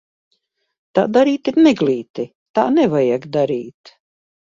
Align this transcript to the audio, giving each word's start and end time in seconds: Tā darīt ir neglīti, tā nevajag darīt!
Tā 0.99 1.03
darīt 1.19 1.53
ir 1.53 1.61
neglīti, 1.69 2.27
tā 2.59 2.67
nevajag 2.81 3.33
darīt! 3.41 3.99